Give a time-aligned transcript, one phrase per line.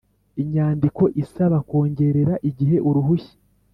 [0.41, 3.35] Inyandiko isaba kongerera igihe uruhushya